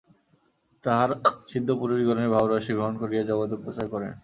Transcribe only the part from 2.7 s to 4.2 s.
গ্রহণ করিয়া জগতে প্রচার করেন।